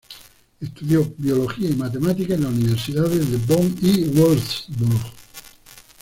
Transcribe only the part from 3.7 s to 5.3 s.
y Würzburg.